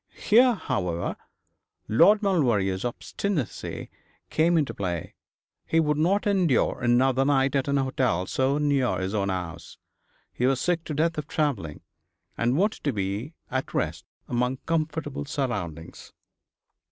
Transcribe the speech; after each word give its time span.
Here, 0.17 0.55
however, 0.55 1.15
Lord 1.87 2.23
Maulevrier's 2.23 2.83
obstinacy 2.83 3.91
came 4.31 4.57
into 4.57 4.73
play. 4.73 5.13
He 5.67 5.79
would 5.79 5.99
not 5.99 6.25
endure 6.25 6.79
another 6.81 7.23
night 7.23 7.55
at 7.55 7.67
an 7.67 7.77
hotel 7.77 8.25
so 8.25 8.57
near 8.57 8.97
his 8.99 9.13
own 9.13 9.29
house. 9.29 9.77
He 10.33 10.47
was 10.47 10.59
sick 10.59 10.83
to 10.85 10.95
death 10.95 11.19
of 11.19 11.27
travelling, 11.27 11.81
and 12.35 12.57
wanted 12.57 12.83
to 12.85 12.91
be 12.93 13.35
at 13.51 13.75
rest 13.75 14.03
among 14.27 14.57
comfortable 14.65 15.25
surroundings. 15.25 16.11